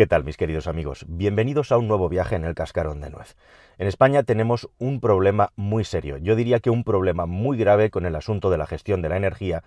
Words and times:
¿Qué 0.00 0.06
tal, 0.06 0.24
mis 0.24 0.38
queridos 0.38 0.66
amigos? 0.66 1.04
Bienvenidos 1.08 1.72
a 1.72 1.76
un 1.76 1.86
nuevo 1.86 2.08
viaje 2.08 2.34
en 2.34 2.46
el 2.46 2.54
cascarón 2.54 3.02
de 3.02 3.10
nuez. 3.10 3.36
En 3.76 3.86
España 3.86 4.22
tenemos 4.22 4.70
un 4.78 4.98
problema 4.98 5.52
muy 5.56 5.84
serio, 5.84 6.16
yo 6.16 6.36
diría 6.36 6.60
que 6.60 6.70
un 6.70 6.84
problema 6.84 7.26
muy 7.26 7.58
grave 7.58 7.90
con 7.90 8.06
el 8.06 8.16
asunto 8.16 8.48
de 8.48 8.56
la 8.56 8.66
gestión 8.66 9.02
de 9.02 9.10
la 9.10 9.18
energía, 9.18 9.62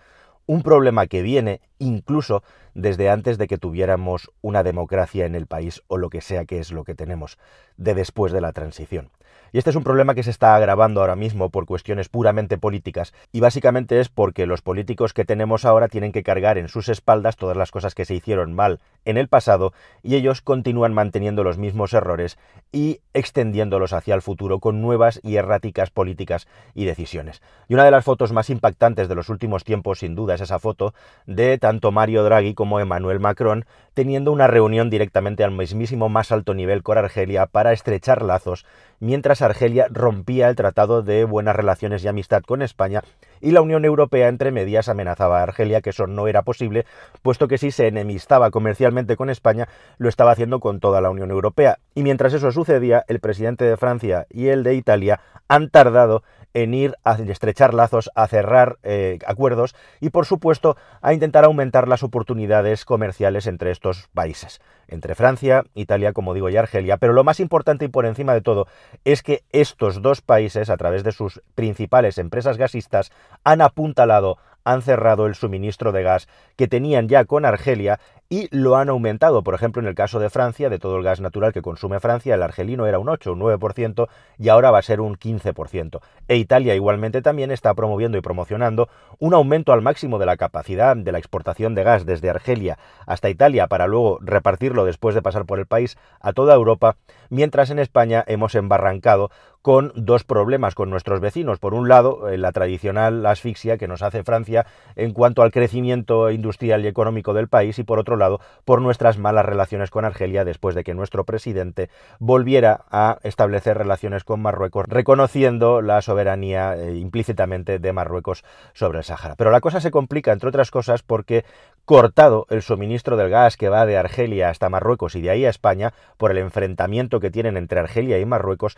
un 0.47 0.63
problema 0.63 1.05
que 1.05 1.21
viene 1.21 1.61
incluso 1.77 2.41
desde 2.73 3.09
antes 3.09 3.37
de 3.37 3.47
que 3.47 3.57
tuviéramos 3.57 4.31
una 4.41 4.63
democracia 4.63 5.25
en 5.25 5.35
el 5.35 5.47
país 5.47 5.81
o 5.87 5.97
lo 5.97 6.09
que 6.09 6.21
sea 6.21 6.45
que 6.45 6.59
es 6.59 6.71
lo 6.71 6.83
que 6.83 6.95
tenemos, 6.95 7.37
de 7.77 7.93
después 7.93 8.31
de 8.31 8.41
la 8.41 8.53
transición. 8.53 9.09
Y 9.51 9.59
este 9.59 9.69
es 9.69 9.75
un 9.75 9.83
problema 9.83 10.15
que 10.15 10.23
se 10.23 10.31
está 10.31 10.55
agravando 10.55 11.01
ahora 11.01 11.15
mismo 11.15 11.51
por 11.51 11.67
cuestiones 11.67 12.09
puramente 12.09 12.57
políticas 12.57 13.13
y 13.31 13.39
básicamente 13.39 13.99
es 13.99 14.09
porque 14.09 14.47
los 14.47 14.63
políticos 14.63 15.13
que 15.13 15.25
tenemos 15.25 15.63
ahora 15.63 15.89
tienen 15.89 16.11
que 16.11 16.23
cargar 16.23 16.57
en 16.57 16.69
sus 16.69 16.89
espaldas 16.89 17.35
todas 17.35 17.55
las 17.55 17.69
cosas 17.69 17.93
que 17.93 18.05
se 18.05 18.15
hicieron 18.15 18.53
mal 18.53 18.79
en 19.05 19.17
el 19.17 19.27
pasado 19.27 19.71
y 20.01 20.15
ellos 20.15 20.41
continúan 20.41 20.95
manteniendo 20.95 21.43
los 21.43 21.59
mismos 21.59 21.93
errores 21.93 22.39
y 22.71 23.01
extendiéndolos 23.13 23.93
hacia 23.93 24.15
el 24.15 24.23
futuro 24.23 24.59
con 24.59 24.81
nuevas 24.81 25.19
y 25.21 25.35
erráticas 25.35 25.91
políticas 25.91 26.47
y 26.73 26.85
decisiones. 26.85 27.43
Y 27.67 27.75
una 27.75 27.85
de 27.85 27.91
las 27.91 28.05
fotos 28.05 28.31
más 28.31 28.49
impactantes 28.49 29.07
de 29.07 29.13
los 29.13 29.29
últimos 29.29 29.63
tiempos, 29.63 29.99
sin 29.99 30.15
duda, 30.15 30.33
es 30.33 30.41
esa 30.41 30.57
foto 30.57 30.95
de 31.27 31.59
tanto 31.59 31.91
Mario 31.91 32.23
Draghi 32.23 32.55
como 32.55 32.62
Emmanuel 32.79 33.19
Macron 33.19 33.65
teniendo 33.93 34.31
una 34.31 34.47
reunión 34.47 34.89
directamente 34.89 35.43
al 35.43 35.51
mismísimo 35.51 36.09
más 36.09 36.31
alto 36.31 36.53
nivel 36.53 36.83
con 36.83 36.97
Argelia 36.97 37.45
para 37.45 37.73
estrechar 37.73 38.21
lazos 38.21 38.65
mientras 39.03 39.41
Argelia 39.41 39.87
rompía 39.89 40.47
el 40.47 40.55
tratado 40.55 41.03
de 41.03 41.25
buenas 41.25 41.55
relaciones 41.57 42.03
y 42.03 42.07
amistad 42.07 42.41
con 42.41 42.61
España 42.61 43.01
y 43.41 43.51
la 43.51 43.59
Unión 43.59 43.83
Europea 43.83 44.29
entre 44.29 44.51
medias 44.51 44.87
amenazaba 44.87 45.39
a 45.39 45.43
Argelia 45.43 45.81
que 45.81 45.89
eso 45.89 46.07
no 46.07 46.27
era 46.29 46.43
posible, 46.43 46.85
puesto 47.21 47.49
que 47.49 47.57
si 47.57 47.71
se 47.71 47.87
enemistaba 47.87 48.49
comercialmente 48.49 49.17
con 49.17 49.29
España, 49.29 49.67
lo 49.97 50.07
estaba 50.07 50.31
haciendo 50.31 50.61
con 50.61 50.79
toda 50.79 51.01
la 51.01 51.09
Unión 51.09 51.31
Europea. 51.31 51.79
Y 51.93 52.03
mientras 52.03 52.33
eso 52.33 52.53
sucedía, 52.53 53.03
el 53.09 53.19
presidente 53.19 53.65
de 53.65 53.75
Francia 53.75 54.25
y 54.29 54.47
el 54.47 54.63
de 54.63 54.75
Italia 54.75 55.19
han 55.49 55.69
tardado 55.69 56.23
en 56.53 56.73
ir 56.73 56.95
a 57.03 57.13
estrechar 57.15 57.73
lazos, 57.73 58.09
a 58.15 58.27
cerrar 58.27 58.77
eh, 58.83 59.19
acuerdos 59.25 59.75
y, 59.99 60.11
por 60.11 60.25
supuesto, 60.25 60.77
a 61.01 61.13
intentar 61.13 61.45
aumentar 61.45 61.87
las 61.87 62.03
oportunidades 62.03 62.85
comerciales 62.85 63.47
entre 63.47 63.71
estos 63.71 64.07
países, 64.13 64.61
entre 64.93 65.15
Francia, 65.15 65.63
Italia, 65.73 66.13
como 66.13 66.33
digo, 66.33 66.49
y 66.49 66.57
Argelia. 66.57 66.97
Pero 66.97 67.13
lo 67.13 67.23
más 67.23 67.39
importante 67.39 67.85
y 67.85 67.89
por 67.89 68.05
encima 68.05 68.33
de 68.33 68.41
todo 68.41 68.67
es 69.03 69.23
que 69.23 69.43
estos 69.51 70.01
dos 70.01 70.21
países, 70.21 70.69
a 70.69 70.77
través 70.77 71.03
de 71.03 71.11
sus 71.11 71.41
principales 71.55 72.17
empresas 72.17 72.57
gasistas, 72.57 73.11
han 73.43 73.61
apuntalado 73.61 74.37
han 74.63 74.81
cerrado 74.81 75.25
el 75.25 75.35
suministro 75.35 75.91
de 75.91 76.03
gas 76.03 76.27
que 76.55 76.67
tenían 76.67 77.07
ya 77.07 77.25
con 77.25 77.45
Argelia 77.45 77.99
y 78.29 78.47
lo 78.49 78.77
han 78.77 78.89
aumentado. 78.89 79.43
Por 79.43 79.53
ejemplo, 79.53 79.81
en 79.81 79.87
el 79.87 79.95
caso 79.95 80.19
de 80.19 80.29
Francia, 80.29 80.69
de 80.69 80.79
todo 80.79 80.97
el 80.97 81.03
gas 81.03 81.21
natural 81.21 81.53
que 81.53 81.61
consume 81.61 81.99
Francia, 81.99 82.33
el 82.33 82.41
argelino 82.41 82.87
era 82.87 82.97
un 82.97 83.09
8, 83.09 83.33
un 83.33 83.39
9% 83.39 84.07
y 84.39 84.49
ahora 84.49 84.71
va 84.71 84.79
a 84.79 84.81
ser 84.81 85.01
un 85.01 85.17
15%. 85.17 85.99
E 86.27 86.37
Italia 86.37 86.73
igualmente 86.73 87.21
también 87.21 87.51
está 87.51 87.73
promoviendo 87.75 88.17
y 88.17 88.21
promocionando 88.21 88.89
un 89.19 89.33
aumento 89.33 89.71
al 89.71 89.81
máximo 89.81 90.17
de 90.17 90.25
la 90.25 90.37
capacidad 90.37 90.95
de 90.95 91.11
la 91.11 91.19
exportación 91.19 91.75
de 91.75 91.83
gas 91.83 92.05
desde 92.05 92.29
Argelia 92.29 92.79
hasta 93.05 93.29
Italia 93.29 93.67
para 93.67 93.87
luego 93.87 94.17
repartirlo 94.21 94.85
después 94.85 95.13
de 95.13 95.21
pasar 95.21 95.45
por 95.45 95.59
el 95.59 95.67
país 95.67 95.97
a 96.19 96.33
toda 96.33 96.55
Europa, 96.55 96.95
mientras 97.29 97.69
en 97.69 97.79
España 97.79 98.23
hemos 98.25 98.55
embarrancado 98.55 99.29
con 99.63 99.93
dos 99.95 100.25
problemas 100.25 100.75
con 100.75 100.89
nuestros 100.89 101.21
vecinos. 101.21 101.57
Por 101.57 101.73
un 101.73 101.87
lado, 101.87 102.29
eh, 102.29 102.37
la 102.37 102.51
tradicional 102.51 103.25
asfixia 103.25 103.77
que 103.77 103.87
nos 103.87 104.03
hace 104.03 104.23
Francia 104.23 104.67
en 104.97 105.13
cuanto 105.13 105.41
al 105.41 105.51
crecimiento 105.51 106.29
industrial 106.29 106.83
y 106.83 106.87
económico 106.87 107.33
del 107.33 107.47
país 107.47 107.79
y 107.79 107.83
por 107.83 107.97
otro 107.97 108.17
lado, 108.17 108.41
por 108.65 108.81
nuestras 108.81 109.17
malas 109.17 109.45
relaciones 109.45 109.89
con 109.89 110.03
Argelia 110.03 110.43
después 110.43 110.75
de 110.75 110.83
que 110.83 110.93
nuestro 110.93 111.23
presidente 111.23 111.89
volviera 112.19 112.81
a 112.91 113.19
establecer 113.23 113.77
relaciones 113.77 114.25
con 114.25 114.41
Marruecos, 114.41 114.85
reconociendo 114.89 115.81
la 115.81 116.01
soberanía 116.01 116.75
eh, 116.75 116.97
implícitamente 116.97 117.79
de 117.79 117.93
Marruecos 117.93 118.43
sobre 118.73 118.97
el 118.97 119.05
Sáhara. 119.05 119.35
Pero 119.37 119.49
la 119.49 119.61
cosa 119.61 119.79
se 119.79 119.91
complica, 119.91 120.33
entre 120.33 120.49
otras 120.49 120.71
cosas, 120.71 121.03
porque 121.03 121.45
cortado 121.85 122.47
el 122.49 122.61
suministro 122.61 123.17
del 123.17 123.29
gas 123.29 123.57
que 123.57 123.69
va 123.69 123.85
de 123.85 123.97
Argelia 123.97 124.49
hasta 124.49 124.69
Marruecos 124.69 125.15
y 125.15 125.21
de 125.21 125.29
ahí 125.29 125.45
a 125.45 125.49
España, 125.49 125.93
por 126.17 126.31
el 126.31 126.37
enfrentamiento 126.37 127.19
que 127.19 127.31
tienen 127.31 127.55
entre 127.55 127.79
Argelia 127.79 128.19
y 128.19 128.25
Marruecos, 128.25 128.77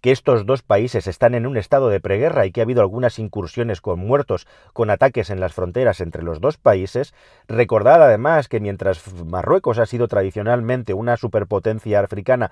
que 0.00 0.12
estos 0.12 0.46
dos 0.46 0.62
países 0.62 1.06
están 1.06 1.34
en 1.34 1.46
un 1.46 1.56
estado 1.56 1.88
de 1.88 2.00
preguerra 2.00 2.46
y 2.46 2.52
que 2.52 2.60
ha 2.60 2.64
habido 2.64 2.80
algunas 2.80 3.18
incursiones 3.18 3.80
con 3.80 3.98
muertos, 4.00 4.46
con 4.72 4.90
ataques 4.90 5.30
en 5.30 5.40
las 5.40 5.52
fronteras 5.52 6.00
entre 6.00 6.22
los 6.22 6.40
dos 6.40 6.56
países, 6.56 7.14
recordad 7.48 8.02
además 8.02 8.48
que 8.48 8.60
mientras 8.60 9.02
Marruecos 9.24 9.78
ha 9.78 9.86
sido 9.86 10.08
tradicionalmente 10.08 10.94
una 10.94 11.16
superpotencia 11.16 12.00
africana 12.00 12.50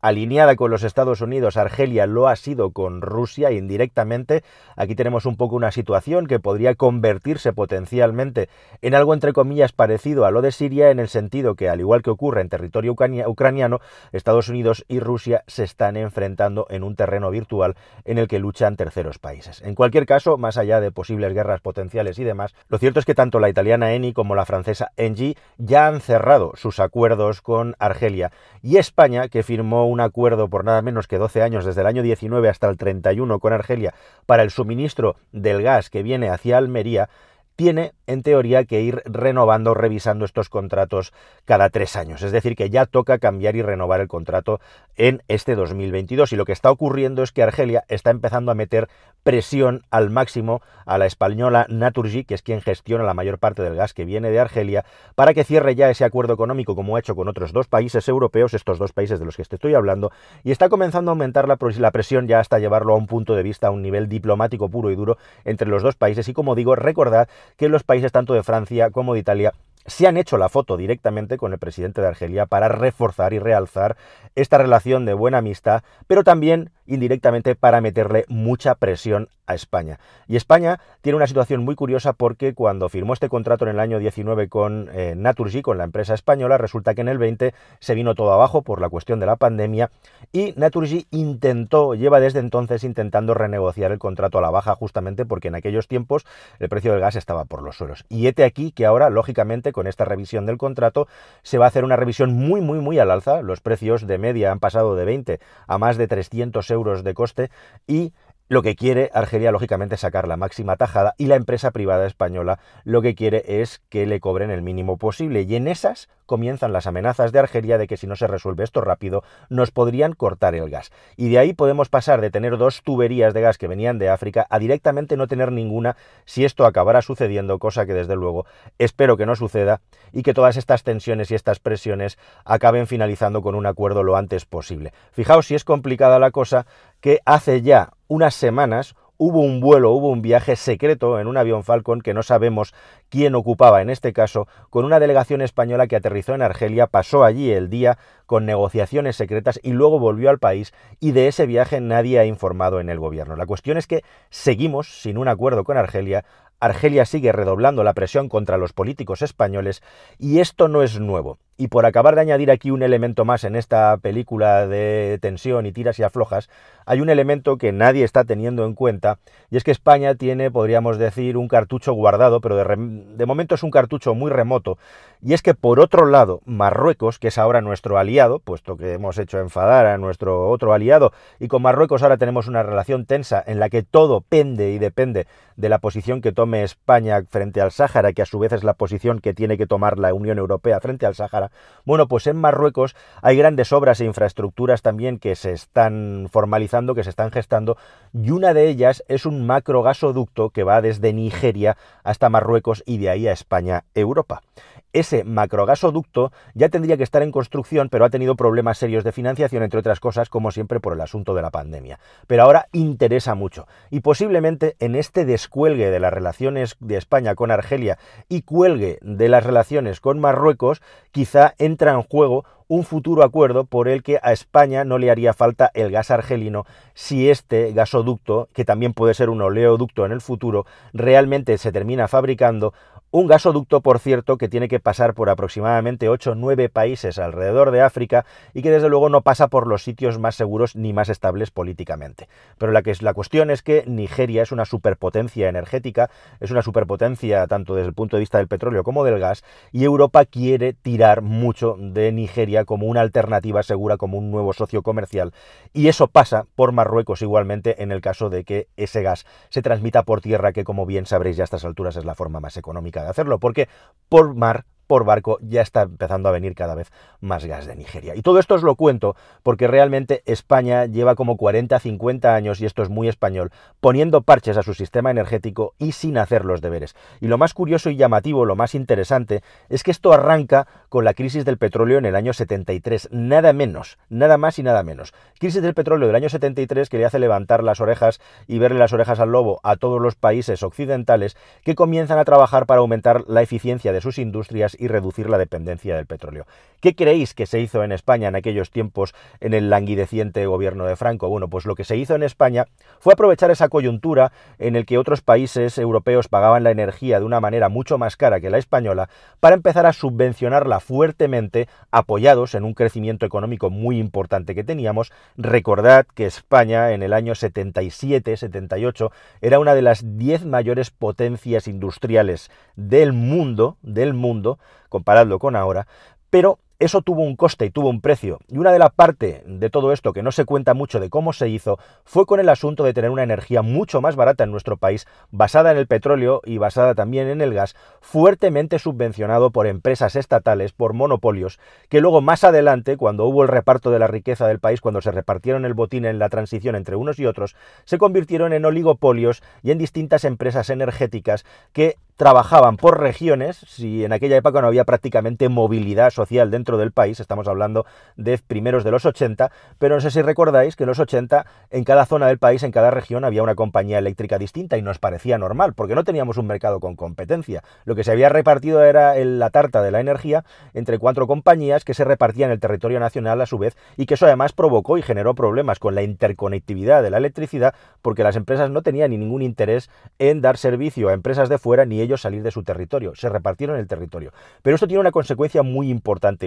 alineada 0.00 0.56
con 0.56 0.70
los 0.70 0.82
Estados 0.82 1.20
Unidos, 1.20 1.56
Argelia 1.56 2.06
lo 2.06 2.28
ha 2.28 2.36
sido 2.36 2.70
con 2.70 3.02
Rusia 3.02 3.50
indirectamente. 3.52 4.42
Aquí 4.76 4.94
tenemos 4.94 5.26
un 5.26 5.36
poco 5.36 5.56
una 5.56 5.72
situación 5.72 6.26
que 6.26 6.40
podría 6.40 6.74
convertirse 6.74 7.52
potencialmente 7.52 8.48
en 8.82 8.94
algo 8.94 9.14
entre 9.14 9.32
comillas 9.32 9.72
parecido 9.72 10.24
a 10.24 10.30
lo 10.30 10.42
de 10.42 10.52
Siria 10.52 10.90
en 10.90 10.98
el 10.98 11.08
sentido 11.08 11.54
que 11.54 11.68
al 11.68 11.80
igual 11.80 12.02
que 12.02 12.10
ocurre 12.10 12.40
en 12.40 12.48
territorio 12.48 12.92
ucraniano, 12.92 13.80
Estados 14.12 14.48
Unidos 14.48 14.84
y 14.88 15.00
Rusia 15.00 15.44
se 15.46 15.64
están 15.64 15.96
enfrentando 15.96 16.66
en 16.70 16.82
un 16.82 16.96
terreno 16.96 17.30
virtual 17.30 17.76
en 18.04 18.18
el 18.18 18.28
que 18.28 18.38
luchan 18.38 18.76
terceros 18.76 19.18
países. 19.18 19.62
En 19.62 19.74
cualquier 19.74 20.06
caso, 20.06 20.38
más 20.38 20.56
allá 20.56 20.80
de 20.80 20.92
posibles 20.92 21.34
guerras 21.34 21.60
potenciales 21.60 22.18
y 22.18 22.24
demás, 22.24 22.54
lo 22.68 22.78
cierto 22.78 23.00
es 23.00 23.06
que 23.06 23.14
tanto 23.14 23.40
la 23.40 23.48
italiana 23.48 23.92
Eni 23.92 24.12
como 24.12 24.34
la 24.34 24.46
francesa 24.46 24.92
Engie 24.96 25.36
ya 25.58 25.86
han 25.86 26.00
cerrado 26.00 26.52
sus 26.54 26.80
acuerdos 26.80 27.42
con 27.42 27.74
Argelia 27.78 28.32
y 28.62 28.76
España 28.76 29.28
que 29.28 29.42
firmó 29.42 29.86
un 29.90 30.00
acuerdo 30.00 30.48
por 30.48 30.64
nada 30.64 30.82
menos 30.82 31.06
que 31.06 31.18
12 31.18 31.42
años, 31.42 31.64
desde 31.64 31.80
el 31.82 31.86
año 31.86 32.02
19 32.02 32.48
hasta 32.48 32.68
el 32.68 32.76
31 32.76 33.38
con 33.38 33.52
Argelia, 33.52 33.94
para 34.26 34.42
el 34.42 34.50
suministro 34.50 35.16
del 35.32 35.62
gas 35.62 35.90
que 35.90 36.02
viene 36.02 36.30
hacia 36.30 36.58
Almería, 36.58 37.08
tiene, 37.56 37.92
en 38.10 38.22
teoría, 38.22 38.64
que 38.64 38.82
ir 38.82 39.02
renovando, 39.04 39.74
revisando 39.74 40.24
estos 40.24 40.48
contratos 40.48 41.12
cada 41.44 41.70
tres 41.70 41.96
años. 41.96 42.22
Es 42.22 42.32
decir, 42.32 42.56
que 42.56 42.70
ya 42.70 42.86
toca 42.86 43.18
cambiar 43.18 43.56
y 43.56 43.62
renovar 43.62 44.00
el 44.00 44.08
contrato 44.08 44.60
en 44.96 45.22
este 45.28 45.54
2022. 45.54 46.32
Y 46.32 46.36
lo 46.36 46.44
que 46.44 46.52
está 46.52 46.70
ocurriendo 46.70 47.22
es 47.22 47.32
que 47.32 47.42
Argelia 47.42 47.84
está 47.88 48.10
empezando 48.10 48.50
a 48.52 48.54
meter 48.54 48.88
presión 49.22 49.82
al 49.90 50.10
máximo 50.10 50.62
a 50.86 50.98
la 50.98 51.06
española 51.06 51.66
Naturgy, 51.68 52.24
que 52.24 52.34
es 52.34 52.42
quien 52.42 52.60
gestiona 52.60 53.04
la 53.04 53.14
mayor 53.14 53.38
parte 53.38 53.62
del 53.62 53.76
gas 53.76 53.94
que 53.94 54.04
viene 54.04 54.30
de 54.30 54.40
Argelia, 54.40 54.84
para 55.14 55.34
que 55.34 55.44
cierre 55.44 55.74
ya 55.74 55.90
ese 55.90 56.04
acuerdo 56.04 56.34
económico 56.34 56.74
como 56.74 56.96
ha 56.96 57.00
hecho 57.00 57.14
con 57.14 57.28
otros 57.28 57.52
dos 57.52 57.68
países 57.68 58.08
europeos, 58.08 58.54
estos 58.54 58.78
dos 58.78 58.92
países 58.92 59.18
de 59.18 59.24
los 59.26 59.36
que 59.36 59.44
te 59.44 59.56
estoy 59.56 59.74
hablando, 59.74 60.10
y 60.42 60.50
está 60.50 60.68
comenzando 60.68 61.10
a 61.10 61.12
aumentar 61.12 61.48
la, 61.48 61.58
la 61.78 61.90
presión 61.90 62.26
ya 62.26 62.40
hasta 62.40 62.58
llevarlo 62.58 62.94
a 62.94 62.96
un 62.96 63.06
punto 63.06 63.34
de 63.34 63.42
vista, 63.42 63.68
a 63.68 63.70
un 63.70 63.82
nivel 63.82 64.08
diplomático 64.08 64.68
puro 64.68 64.90
y 64.90 64.96
duro 64.96 65.18
entre 65.44 65.68
los 65.68 65.82
dos 65.82 65.96
países. 65.96 66.28
Y 66.28 66.32
como 66.32 66.54
digo, 66.54 66.74
recordad 66.74 67.28
que 67.56 67.68
los 67.68 67.84
países 67.84 67.99
tanto 68.08 68.34
de 68.34 68.42
Francia 68.42 68.90
como 68.90 69.14
de 69.14 69.20
Italia 69.20 69.52
se 69.86 70.06
han 70.06 70.16
hecho 70.16 70.36
la 70.36 70.48
foto 70.48 70.76
directamente 70.76 71.36
con 71.36 71.52
el 71.52 71.58
presidente 71.58 72.00
de 72.00 72.08
Argelia 72.08 72.46
para 72.46 72.68
reforzar 72.68 73.32
y 73.32 73.38
realzar 73.38 73.96
esta 74.34 74.58
relación 74.58 75.04
de 75.04 75.14
buena 75.14 75.38
amistad, 75.38 75.82
pero 76.06 76.24
también 76.24 76.70
indirectamente 76.86 77.54
para 77.54 77.80
meterle 77.80 78.24
mucha 78.28 78.74
presión 78.74 79.28
a 79.46 79.54
España. 79.54 79.98
Y 80.26 80.36
España 80.36 80.80
tiene 81.00 81.16
una 81.16 81.26
situación 81.26 81.64
muy 81.64 81.74
curiosa 81.74 82.12
porque 82.12 82.54
cuando 82.54 82.88
firmó 82.88 83.12
este 83.12 83.28
contrato 83.28 83.64
en 83.64 83.70
el 83.70 83.80
año 83.80 83.98
19 83.98 84.48
con 84.48 84.88
eh, 84.92 85.14
Naturgy, 85.16 85.62
con 85.62 85.78
la 85.78 85.84
empresa 85.84 86.14
española, 86.14 86.58
resulta 86.58 86.94
que 86.94 87.00
en 87.00 87.08
el 87.08 87.18
20 87.18 87.54
se 87.78 87.94
vino 87.94 88.14
todo 88.14 88.32
abajo 88.32 88.62
por 88.62 88.80
la 88.80 88.88
cuestión 88.88 89.20
de 89.20 89.26
la 89.26 89.36
pandemia 89.36 89.90
y 90.32 90.52
Naturgy 90.56 91.06
intentó, 91.10 91.94
lleva 91.94 92.20
desde 92.20 92.40
entonces 92.40 92.84
intentando 92.84 93.34
renegociar 93.34 93.92
el 93.92 93.98
contrato 93.98 94.38
a 94.38 94.42
la 94.42 94.50
baja 94.50 94.74
justamente 94.74 95.24
porque 95.24 95.48
en 95.48 95.56
aquellos 95.56 95.88
tiempos 95.88 96.26
el 96.58 96.68
precio 96.68 96.92
del 96.92 97.00
gas 97.00 97.16
estaba 97.16 97.44
por 97.44 97.62
los 97.62 97.76
suelos. 97.76 98.04
Y 98.08 98.26
hete 98.26 98.44
aquí 98.44 98.72
que 98.72 98.86
ahora, 98.86 99.10
lógicamente, 99.10 99.72
con 99.80 99.86
esta 99.86 100.04
revisión 100.04 100.44
del 100.44 100.58
contrato, 100.58 101.08
se 101.42 101.56
va 101.56 101.64
a 101.64 101.68
hacer 101.68 101.84
una 101.84 101.96
revisión 101.96 102.34
muy, 102.34 102.60
muy, 102.60 102.80
muy 102.80 102.98
al 102.98 103.10
alza. 103.10 103.40
Los 103.40 103.62
precios 103.62 104.06
de 104.06 104.18
media 104.18 104.52
han 104.52 104.60
pasado 104.60 104.94
de 104.94 105.06
20 105.06 105.40
a 105.66 105.78
más 105.78 105.96
de 105.96 106.06
300 106.06 106.70
euros 106.70 107.02
de 107.02 107.14
coste 107.14 107.50
y 107.86 108.12
lo 108.50 108.60
que 108.60 108.74
quiere 108.74 109.10
Argelia, 109.14 109.52
lógicamente, 109.52 109.94
es 109.94 110.02
sacar 110.02 110.28
la 110.28 110.36
máxima 110.36 110.76
tajada 110.76 111.14
y 111.16 111.28
la 111.28 111.36
empresa 111.36 111.70
privada 111.70 112.06
española 112.06 112.58
lo 112.84 113.00
que 113.00 113.14
quiere 113.14 113.62
es 113.62 113.80
que 113.88 114.04
le 114.04 114.20
cobren 114.20 114.50
el 114.50 114.60
mínimo 114.60 114.98
posible. 114.98 115.42
Y 115.42 115.54
en 115.54 115.66
esas 115.66 116.10
comienzan 116.30 116.72
las 116.72 116.86
amenazas 116.86 117.32
de 117.32 117.40
Argelia 117.40 117.76
de 117.76 117.88
que 117.88 117.96
si 117.96 118.06
no 118.06 118.14
se 118.14 118.28
resuelve 118.28 118.62
esto 118.62 118.80
rápido, 118.80 119.24
nos 119.48 119.72
podrían 119.72 120.12
cortar 120.12 120.54
el 120.54 120.70
gas. 120.70 120.92
Y 121.16 121.28
de 121.28 121.40
ahí 121.40 121.54
podemos 121.54 121.88
pasar 121.88 122.20
de 122.20 122.30
tener 122.30 122.56
dos 122.56 122.84
tuberías 122.84 123.34
de 123.34 123.40
gas 123.40 123.58
que 123.58 123.66
venían 123.66 123.98
de 123.98 124.10
África 124.10 124.46
a 124.48 124.60
directamente 124.60 125.16
no 125.16 125.26
tener 125.26 125.50
ninguna 125.50 125.96
si 126.26 126.44
esto 126.44 126.66
acabara 126.66 127.02
sucediendo, 127.02 127.58
cosa 127.58 127.84
que 127.84 127.94
desde 127.94 128.14
luego 128.14 128.46
espero 128.78 129.16
que 129.16 129.26
no 129.26 129.34
suceda 129.34 129.80
y 130.12 130.22
que 130.22 130.32
todas 130.32 130.56
estas 130.56 130.84
tensiones 130.84 131.32
y 131.32 131.34
estas 131.34 131.58
presiones 131.58 132.16
acaben 132.44 132.86
finalizando 132.86 133.42
con 133.42 133.56
un 133.56 133.66
acuerdo 133.66 134.04
lo 134.04 134.16
antes 134.16 134.44
posible. 134.44 134.92
Fijaos 135.10 135.46
si 135.46 135.56
es 135.56 135.64
complicada 135.64 136.20
la 136.20 136.30
cosa 136.30 136.64
que 137.00 137.18
hace 137.24 137.62
ya 137.62 137.90
unas 138.06 138.36
semanas 138.36 138.94
hubo 139.20 139.40
un 139.40 139.60
vuelo, 139.60 139.90
hubo 139.90 140.08
un 140.08 140.22
viaje 140.22 140.56
secreto 140.56 141.20
en 141.20 141.26
un 141.26 141.36
avión 141.36 141.62
Falcon 141.62 142.00
que 142.00 142.14
no 142.14 142.22
sabemos 142.22 142.72
quién 143.10 143.34
ocupaba 143.34 143.82
en 143.82 143.90
este 143.90 144.14
caso, 144.14 144.48
con 144.70 144.86
una 144.86 144.98
delegación 144.98 145.42
española 145.42 145.86
que 145.88 145.96
aterrizó 145.96 146.34
en 146.34 146.40
Argelia, 146.40 146.86
pasó 146.86 147.22
allí 147.22 147.50
el 147.50 147.68
día 147.68 147.98
con 148.24 148.46
negociaciones 148.46 149.16
secretas 149.16 149.60
y 149.62 149.72
luego 149.72 149.98
volvió 149.98 150.30
al 150.30 150.38
país 150.38 150.72
y 151.00 151.12
de 151.12 151.28
ese 151.28 151.44
viaje 151.44 151.82
nadie 151.82 152.18
ha 152.18 152.24
informado 152.24 152.80
en 152.80 152.88
el 152.88 152.98
gobierno. 152.98 153.36
La 153.36 153.44
cuestión 153.44 153.76
es 153.76 153.86
que 153.86 154.04
seguimos 154.30 155.02
sin 155.02 155.18
un 155.18 155.28
acuerdo 155.28 155.64
con 155.64 155.76
Argelia, 155.76 156.24
Argelia 156.60 157.06
sigue 157.06 157.32
redoblando 157.32 157.82
la 157.82 157.94
presión 157.94 158.28
contra 158.28 158.58
los 158.58 158.74
políticos 158.74 159.22
españoles 159.22 159.82
y 160.18 160.40
esto 160.40 160.68
no 160.68 160.82
es 160.82 161.00
nuevo. 161.00 161.38
Y 161.56 161.68
por 161.68 161.84
acabar 161.84 162.14
de 162.14 162.22
añadir 162.22 162.50
aquí 162.50 162.70
un 162.70 162.82
elemento 162.82 163.26
más 163.26 163.44
en 163.44 163.54
esta 163.54 163.98
película 163.98 164.66
de 164.66 165.18
tensión 165.20 165.66
y 165.66 165.72
tiras 165.72 165.98
y 165.98 166.02
aflojas, 166.02 166.48
hay 166.86 167.02
un 167.02 167.10
elemento 167.10 167.58
que 167.58 167.70
nadie 167.70 168.02
está 168.02 168.24
teniendo 168.24 168.64
en 168.64 168.74
cuenta, 168.74 169.18
y 169.50 169.58
es 169.58 169.64
que 169.64 169.70
España 169.70 170.14
tiene, 170.14 170.50
podríamos 170.50 170.96
decir, 170.96 171.36
un 171.36 171.48
cartucho 171.48 171.92
guardado, 171.92 172.40
pero 172.40 172.56
de, 172.56 173.26
momento 173.26 173.54
es 173.54 173.62
un 173.62 173.70
cartucho 173.70 174.14
muy 174.14 174.30
remoto, 174.30 174.78
y 175.22 175.34
es 175.34 175.42
que 175.42 175.54
por 175.54 175.80
otro 175.80 176.06
lado, 176.06 176.40
Marruecos, 176.46 177.18
que 177.18 177.28
es 177.28 177.36
ahora 177.36 177.60
nuestro 177.60 177.98
aliado, 177.98 178.38
puesto 178.38 178.78
que 178.78 178.94
hemos 178.94 179.18
hecho 179.18 179.38
enfadar 179.38 179.84
a 179.84 179.98
nuestro 179.98 180.48
otro 180.48 180.72
aliado, 180.72 181.12
y 181.38 181.48
con 181.48 181.60
Marruecos 181.60 182.02
ahora 182.02 182.16
tenemos 182.16 182.48
una 182.48 182.62
relación 182.62 183.04
tensa 183.04 183.44
en 183.46 183.60
la 183.60 183.68
que 183.68 183.82
todo 183.82 184.22
pende 184.22 184.72
y 184.72 184.78
depende 184.78 185.26
de 185.56 185.68
la 185.68 185.78
posición 185.78 186.22
que 186.22 186.32
tome 186.32 186.49
España 186.54 187.22
frente 187.28 187.60
al 187.60 187.72
Sáhara, 187.72 188.12
que 188.12 188.22
a 188.22 188.26
su 188.26 188.38
vez 188.38 188.52
es 188.52 188.64
la 188.64 188.74
posición 188.74 189.20
que 189.20 189.34
tiene 189.34 189.56
que 189.56 189.66
tomar 189.66 189.98
la 189.98 190.14
Unión 190.14 190.38
Europea 190.38 190.80
frente 190.80 191.06
al 191.06 191.14
Sáhara, 191.14 191.50
bueno, 191.84 192.08
pues 192.08 192.26
en 192.26 192.36
Marruecos 192.36 192.96
hay 193.22 193.36
grandes 193.36 193.72
obras 193.72 194.00
e 194.00 194.04
infraestructuras 194.04 194.82
también 194.82 195.18
que 195.18 195.36
se 195.36 195.52
están 195.52 196.28
formalizando, 196.30 196.94
que 196.94 197.04
se 197.04 197.10
están 197.10 197.30
gestando, 197.30 197.76
y 198.12 198.30
una 198.30 198.54
de 198.54 198.68
ellas 198.68 199.04
es 199.08 199.26
un 199.26 199.46
macro 199.46 199.82
gasoducto 199.82 200.50
que 200.50 200.64
va 200.64 200.80
desde 200.80 201.12
Nigeria 201.12 201.76
hasta 202.04 202.28
Marruecos 202.28 202.82
y 202.86 202.98
de 202.98 203.10
ahí 203.10 203.28
a 203.28 203.32
España, 203.32 203.84
Europa 203.94 204.42
ese 204.92 205.24
macrogasoducto 205.24 206.32
ya 206.54 206.68
tendría 206.68 206.96
que 206.96 207.02
estar 207.02 207.22
en 207.22 207.32
construcción, 207.32 207.88
pero 207.88 208.04
ha 208.04 208.10
tenido 208.10 208.36
problemas 208.36 208.78
serios 208.78 209.04
de 209.04 209.12
financiación, 209.12 209.62
entre 209.62 209.80
otras 209.80 210.00
cosas, 210.00 210.28
como 210.28 210.50
siempre 210.50 210.80
por 210.80 210.92
el 210.92 211.00
asunto 211.00 211.34
de 211.34 211.42
la 211.42 211.50
pandemia. 211.50 211.98
Pero 212.26 212.42
ahora 212.42 212.68
interesa 212.72 213.34
mucho. 213.34 213.66
Y 213.90 214.00
posiblemente 214.00 214.76
en 214.78 214.94
este 214.94 215.24
descuelgue 215.24 215.90
de 215.90 216.00
las 216.00 216.12
relaciones 216.12 216.76
de 216.80 216.96
España 216.96 217.34
con 217.34 217.50
Argelia 217.50 217.98
y 218.28 218.42
cuelgue 218.42 218.98
de 219.02 219.28
las 219.28 219.44
relaciones 219.44 220.00
con 220.00 220.20
Marruecos, 220.20 220.82
quizá 221.12 221.54
entra 221.58 221.92
en 221.92 222.02
juego 222.02 222.44
un 222.70 222.84
futuro 222.84 223.24
acuerdo 223.24 223.64
por 223.64 223.88
el 223.88 224.04
que 224.04 224.20
a 224.22 224.32
España 224.32 224.84
no 224.84 224.96
le 224.96 225.10
haría 225.10 225.32
falta 225.32 225.72
el 225.74 225.90
gas 225.90 226.12
argelino 226.12 226.66
si 226.94 227.28
este 227.28 227.72
gasoducto, 227.72 228.48
que 228.54 228.64
también 228.64 228.92
puede 228.92 229.12
ser 229.14 229.28
un 229.28 229.42
oleoducto 229.42 230.06
en 230.06 230.12
el 230.12 230.20
futuro, 230.20 230.66
realmente 230.92 231.58
se 231.58 231.72
termina 231.72 232.06
fabricando 232.06 232.72
un 233.12 233.26
gasoducto, 233.26 233.80
por 233.80 233.98
cierto, 233.98 234.38
que 234.38 234.48
tiene 234.48 234.68
que 234.68 234.78
pasar 234.78 235.14
por 235.14 235.30
aproximadamente 235.30 236.08
8 236.08 236.32
o 236.32 236.34
9 236.36 236.68
países 236.68 237.18
alrededor 237.18 237.72
de 237.72 237.80
África 237.80 238.24
y 238.54 238.62
que 238.62 238.70
desde 238.70 238.88
luego 238.88 239.08
no 239.08 239.22
pasa 239.22 239.48
por 239.48 239.66
los 239.66 239.82
sitios 239.82 240.20
más 240.20 240.36
seguros 240.36 240.76
ni 240.76 240.92
más 240.92 241.08
estables 241.08 241.50
políticamente. 241.50 242.28
Pero 242.56 242.70
la, 242.70 242.82
la 243.00 243.14
cuestión 243.14 243.50
es 243.50 243.62
que 243.62 243.84
Nigeria 243.86 244.42
es 244.42 244.52
una 244.52 244.64
superpotencia 244.64 245.48
energética, 245.48 246.08
es 246.38 246.52
una 246.52 246.62
superpotencia 246.62 247.46
tanto 247.48 247.74
desde 247.74 247.88
el 247.88 247.94
punto 247.94 248.16
de 248.16 248.20
vista 248.20 248.38
del 248.38 248.46
petróleo 248.46 248.84
como 248.84 249.02
del 249.02 249.18
gas, 249.18 249.42
y 249.72 249.82
Europa 249.82 250.24
quiere 250.24 250.72
tirar 250.72 251.20
mucho 251.20 251.76
de 251.80 252.12
Nigeria 252.12 252.64
como 252.64 252.86
una 252.86 253.00
alternativa 253.00 253.64
segura, 253.64 253.96
como 253.96 254.18
un 254.18 254.30
nuevo 254.30 254.52
socio 254.52 254.82
comercial. 254.82 255.32
Y 255.72 255.88
eso 255.88 256.06
pasa 256.06 256.46
por 256.54 256.70
Marruecos 256.70 257.22
igualmente 257.22 257.82
en 257.82 257.90
el 257.90 258.00
caso 258.00 258.30
de 258.30 258.44
que 258.44 258.68
ese 258.76 259.02
gas 259.02 259.26
se 259.48 259.62
transmita 259.62 260.04
por 260.04 260.20
tierra, 260.20 260.52
que 260.52 260.62
como 260.62 260.86
bien 260.86 261.06
sabréis 261.06 261.36
ya 261.36 261.42
a 261.42 261.44
estas 261.44 261.64
alturas 261.64 261.96
es 261.96 262.04
la 262.04 262.14
forma 262.14 262.38
más 262.38 262.56
económica 262.56 262.99
de 263.02 263.10
hacerlo, 263.10 263.38
porque 263.38 263.68
por 264.08 264.34
mar 264.34 264.64
por 264.90 265.04
barco 265.04 265.38
ya 265.40 265.62
está 265.62 265.82
empezando 265.82 266.28
a 266.28 266.32
venir 266.32 266.56
cada 266.56 266.74
vez 266.74 266.90
más 267.20 267.44
gas 267.44 267.64
de 267.64 267.76
Nigeria. 267.76 268.16
Y 268.16 268.22
todo 268.22 268.40
esto 268.40 268.56
os 268.56 268.64
lo 268.64 268.74
cuento 268.74 269.14
porque 269.44 269.68
realmente 269.68 270.24
España 270.26 270.86
lleva 270.86 271.14
como 271.14 271.36
40, 271.36 271.78
50 271.78 272.34
años, 272.34 272.60
y 272.60 272.66
esto 272.66 272.82
es 272.82 272.88
muy 272.88 273.06
español, 273.06 273.52
poniendo 273.78 274.22
parches 274.22 274.56
a 274.56 274.64
su 274.64 274.74
sistema 274.74 275.12
energético 275.12 275.74
y 275.78 275.92
sin 275.92 276.18
hacer 276.18 276.44
los 276.44 276.60
deberes. 276.60 276.96
Y 277.20 277.28
lo 277.28 277.38
más 277.38 277.54
curioso 277.54 277.88
y 277.88 277.94
llamativo, 277.94 278.44
lo 278.44 278.56
más 278.56 278.74
interesante, 278.74 279.44
es 279.68 279.84
que 279.84 279.92
esto 279.92 280.12
arranca 280.12 280.66
con 280.88 281.04
la 281.04 281.14
crisis 281.14 281.44
del 281.44 281.56
petróleo 281.56 281.98
en 281.98 282.04
el 282.04 282.16
año 282.16 282.32
73, 282.32 283.10
nada 283.12 283.52
menos, 283.52 283.96
nada 284.08 284.38
más 284.38 284.58
y 284.58 284.64
nada 284.64 284.82
menos. 284.82 285.14
Crisis 285.38 285.62
del 285.62 285.74
petróleo 285.74 286.08
del 286.08 286.16
año 286.16 286.28
73 286.28 286.88
que 286.88 286.98
le 286.98 287.04
hace 287.04 287.20
levantar 287.20 287.62
las 287.62 287.80
orejas 287.80 288.20
y 288.48 288.58
verle 288.58 288.80
las 288.80 288.92
orejas 288.92 289.20
al 289.20 289.30
lobo 289.30 289.60
a 289.62 289.76
todos 289.76 290.00
los 290.00 290.16
países 290.16 290.64
occidentales 290.64 291.36
que 291.62 291.76
comienzan 291.76 292.18
a 292.18 292.24
trabajar 292.24 292.66
para 292.66 292.80
aumentar 292.80 293.22
la 293.28 293.42
eficiencia 293.42 293.92
de 293.92 294.00
sus 294.00 294.18
industrias 294.18 294.76
y 294.80 294.88
reducir 294.88 295.28
la 295.28 295.38
dependencia 295.38 295.94
del 295.94 296.06
petróleo. 296.06 296.46
¿Qué 296.80 296.94
creéis 296.94 297.34
que 297.34 297.44
se 297.44 297.60
hizo 297.60 297.84
en 297.84 297.92
España 297.92 298.28
en 298.28 298.36
aquellos 298.36 298.70
tiempos 298.70 299.14
en 299.40 299.52
el 299.52 299.68
languideciente 299.68 300.46
gobierno 300.46 300.86
de 300.86 300.96
Franco? 300.96 301.28
Bueno, 301.28 301.48
pues 301.48 301.66
lo 301.66 301.74
que 301.74 301.84
se 301.84 301.98
hizo 301.98 302.14
en 302.14 302.22
España 302.22 302.64
fue 303.00 303.12
aprovechar 303.12 303.50
esa 303.50 303.68
coyuntura 303.68 304.32
en 304.58 304.76
el 304.76 304.86
que 304.86 304.96
otros 304.96 305.20
países 305.20 305.76
europeos 305.76 306.28
pagaban 306.28 306.64
la 306.64 306.70
energía 306.70 307.20
de 307.20 307.26
una 307.26 307.38
manera 307.38 307.68
mucho 307.68 307.98
más 307.98 308.16
cara 308.16 308.40
que 308.40 308.48
la 308.48 308.56
española 308.56 309.10
para 309.40 309.56
empezar 309.56 309.84
a 309.84 309.92
subvencionarla 309.92 310.80
fuertemente 310.80 311.68
apoyados 311.90 312.54
en 312.54 312.64
un 312.64 312.72
crecimiento 312.72 313.26
económico 313.26 313.68
muy 313.68 313.98
importante 313.98 314.54
que 314.54 314.64
teníamos. 314.64 315.12
Recordad 315.36 316.06
que 316.14 316.24
España 316.24 316.92
en 316.92 317.02
el 317.02 317.12
año 317.12 317.34
77-78 317.34 319.10
era 319.42 319.58
una 319.58 319.74
de 319.74 319.82
las 319.82 320.16
10 320.16 320.46
mayores 320.46 320.90
potencias 320.90 321.68
industriales 321.68 322.50
del 322.76 323.12
mundo, 323.12 323.76
del 323.82 324.14
mundo, 324.14 324.58
compararlo 324.88 325.38
con 325.38 325.56
ahora, 325.56 325.86
pero 326.30 326.58
eso 326.80 327.02
tuvo 327.02 327.22
un 327.22 327.36
coste 327.36 327.66
y 327.66 327.70
tuvo 327.70 327.90
un 327.90 328.00
precio. 328.00 328.38
Y 328.48 328.56
una 328.56 328.72
de 328.72 328.78
las 328.78 328.90
partes 328.90 329.42
de 329.44 329.68
todo 329.68 329.92
esto 329.92 330.14
que 330.14 330.22
no 330.22 330.32
se 330.32 330.46
cuenta 330.46 330.72
mucho 330.72 330.98
de 330.98 331.10
cómo 331.10 331.34
se 331.34 331.50
hizo 331.50 331.78
fue 332.04 332.24
con 332.24 332.40
el 332.40 332.48
asunto 332.48 332.84
de 332.84 332.94
tener 332.94 333.10
una 333.10 333.22
energía 333.22 333.60
mucho 333.60 334.00
más 334.00 334.16
barata 334.16 334.44
en 334.44 334.50
nuestro 334.50 334.78
país, 334.78 335.06
basada 335.30 335.70
en 335.70 335.76
el 335.76 335.86
petróleo 335.86 336.40
y 336.42 336.56
basada 336.56 336.94
también 336.94 337.28
en 337.28 337.42
el 337.42 337.52
gas, 337.52 337.76
fuertemente 338.00 338.78
subvencionado 338.78 339.50
por 339.50 339.66
empresas 339.66 340.16
estatales, 340.16 340.72
por 340.72 340.94
monopolios, 340.94 341.60
que 341.90 342.00
luego 342.00 342.22
más 342.22 342.44
adelante, 342.44 342.96
cuando 342.96 343.26
hubo 343.26 343.42
el 343.42 343.48
reparto 343.48 343.90
de 343.90 343.98
la 343.98 344.06
riqueza 344.06 344.48
del 344.48 344.58
país, 344.58 344.80
cuando 344.80 345.02
se 345.02 345.10
repartieron 345.10 345.66
el 345.66 345.74
botín 345.74 346.06
en 346.06 346.18
la 346.18 346.30
transición 346.30 346.76
entre 346.76 346.96
unos 346.96 347.18
y 347.18 347.26
otros, 347.26 347.56
se 347.84 347.98
convirtieron 347.98 348.54
en 348.54 348.64
oligopolios 348.64 349.42
y 349.62 349.70
en 349.70 349.78
distintas 349.78 350.24
empresas 350.24 350.70
energéticas 350.70 351.44
que 351.74 351.96
trabajaban 352.20 352.76
por 352.76 353.00
regiones, 353.00 353.56
si 353.66 354.04
en 354.04 354.12
aquella 354.12 354.36
época 354.36 354.60
no 354.60 354.66
había 354.66 354.84
prácticamente 354.84 355.48
movilidad 355.48 356.10
social 356.10 356.50
dentro 356.50 356.69
del 356.76 356.92
país, 356.92 357.20
estamos 357.20 357.48
hablando 357.48 357.86
de 358.16 358.38
primeros 358.38 358.84
de 358.84 358.90
los 358.90 359.04
80, 359.04 359.50
pero 359.78 359.94
no 359.94 360.00
sé 360.00 360.10
si 360.10 360.22
recordáis 360.22 360.76
que 360.76 360.84
en 360.84 360.88
los 360.88 360.98
80 360.98 361.46
en 361.70 361.84
cada 361.84 362.06
zona 362.06 362.26
del 362.26 362.38
país, 362.38 362.62
en 362.62 362.72
cada 362.72 362.90
región 362.90 363.24
había 363.24 363.42
una 363.42 363.54
compañía 363.54 363.98
eléctrica 363.98 364.38
distinta 364.38 364.76
y 364.76 364.82
nos 364.82 364.98
parecía 364.98 365.38
normal, 365.38 365.74
porque 365.74 365.94
no 365.94 366.04
teníamos 366.04 366.38
un 366.38 366.46
mercado 366.46 366.80
con 366.80 366.96
competencia. 366.96 367.62
Lo 367.84 367.94
que 367.94 368.04
se 368.04 368.12
había 368.12 368.28
repartido 368.28 368.82
era 368.84 369.14
la 369.16 369.50
tarta 369.50 369.82
de 369.82 369.90
la 369.90 370.00
energía 370.00 370.44
entre 370.74 370.98
cuatro 370.98 371.26
compañías 371.26 371.84
que 371.84 371.94
se 371.94 372.04
repartían 372.04 372.50
el 372.50 372.60
territorio 372.60 373.00
nacional 373.00 373.40
a 373.40 373.46
su 373.46 373.58
vez 373.58 373.76
y 373.96 374.06
que 374.06 374.14
eso 374.14 374.26
además 374.26 374.52
provocó 374.52 374.98
y 374.98 375.02
generó 375.02 375.34
problemas 375.34 375.78
con 375.78 375.94
la 375.94 376.02
interconectividad 376.02 377.02
de 377.02 377.10
la 377.10 377.18
electricidad 377.18 377.74
porque 378.02 378.22
las 378.22 378.36
empresas 378.36 378.70
no 378.70 378.82
tenían 378.82 379.10
ni 379.10 379.18
ningún 379.18 379.42
interés 379.42 379.90
en 380.18 380.40
dar 380.40 380.56
servicio 380.56 381.08
a 381.08 381.12
empresas 381.12 381.48
de 381.48 381.58
fuera 381.58 381.84
ni 381.84 382.00
ellos 382.00 382.20
salir 382.20 382.42
de 382.42 382.50
su 382.50 382.62
territorio, 382.62 383.14
se 383.14 383.28
repartieron 383.28 383.78
el 383.78 383.86
territorio. 383.86 384.32
Pero 384.62 384.74
esto 384.74 384.86
tiene 384.86 385.00
una 385.00 385.12
consecuencia 385.12 385.62
muy 385.62 385.90
importante 385.90 386.46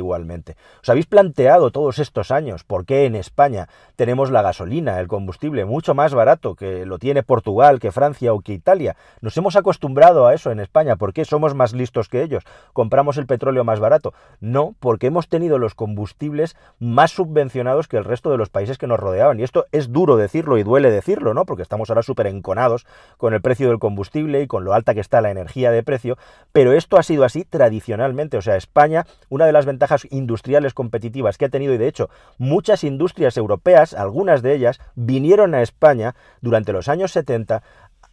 ¿Os 0.82 0.90
habéis 0.90 1.06
planteado 1.06 1.72
todos 1.72 2.00
estos 2.00 2.32
años 2.32 2.64
por 2.64 2.86
qué 2.86 3.06
en 3.06 3.16
España 3.16 3.68
tenemos 3.96 4.32
la 4.32 4.42
gasolina, 4.42 5.00
el 5.00 5.08
combustible, 5.08 5.66
mucho 5.66 5.94
más 5.94 6.14
barato 6.14 6.56
que 6.56 6.86
lo 6.86 7.00
tiene 7.00 7.24
Portugal, 7.24 7.80
que 7.80 7.92
Francia 7.92 8.34
o 8.34 8.42
que 8.42 8.54
Italia? 8.54 8.96
Nos 9.22 9.36
hemos 9.38 9.56
acostumbrado 9.56 10.28
a 10.28 10.34
eso 10.34 10.52
en 10.52 10.60
España. 10.60 10.96
¿Por 10.96 11.14
qué 11.14 11.26
somos 11.26 11.56
más 11.56 11.74
listos 11.74 12.10
que 12.10 12.22
ellos? 12.22 12.44
¿Compramos 12.74 13.18
el 13.18 13.26
petróleo 13.26 13.64
más 13.64 13.80
barato? 13.80 14.14
No, 14.40 14.76
porque 14.80 15.08
hemos 15.08 15.28
tenido 15.28 15.58
los 15.58 15.76
combustibles 15.76 16.56
más 16.80 17.12
subvencionados 17.12 17.88
que 17.88 17.98
el 17.98 18.06
resto 18.06 18.30
de 18.32 18.38
los 18.38 18.50
países 18.50 18.78
que 18.78 18.88
nos 18.88 19.00
rodeaban. 19.00 19.40
Y 19.40 19.44
esto 19.44 19.66
es 19.72 19.92
duro 19.92 20.18
decirlo 20.18 20.58
y 20.58 20.64
duele 20.64 20.92
decirlo, 20.92 21.34
¿no? 21.34 21.46
Porque 21.46 21.64
estamos 21.64 21.90
ahora 21.90 22.04
súper 22.04 22.28
enconados 22.28 22.86
con 23.18 23.34
el 23.34 23.42
precio 23.42 23.70
del 23.70 23.80
combustible 23.80 24.42
y 24.42 24.48
con 24.48 24.64
lo 24.64 24.74
alta 24.74 24.94
que 24.94 25.00
está 25.00 25.22
la 25.22 25.32
energía 25.32 25.72
de 25.72 25.84
precio, 25.84 26.18
pero 26.52 26.74
esto 26.74 26.98
ha 26.98 27.04
sido 27.04 27.24
así 27.24 27.46
tradicionalmente. 27.46 28.38
O 28.38 28.42
sea, 28.42 28.56
España, 28.56 29.06
una 29.30 29.46
de 29.46 29.52
las 29.52 29.66
ventajas 29.66 30.03
industriales 30.12 30.74
competitivas 30.74 31.38
que 31.38 31.46
ha 31.46 31.50
tenido, 31.50 31.74
y 31.74 31.78
de 31.78 31.88
hecho 31.88 32.10
muchas 32.38 32.84
industrias 32.84 33.38
europeas, 33.38 33.94
algunas 33.94 34.42
de 34.42 34.56
ellas, 34.56 34.80
vinieron 34.96 35.56
a 35.56 35.62
España 35.62 36.16
durante 36.42 36.74
los 36.74 36.88
años 36.88 37.12
70 37.12 37.64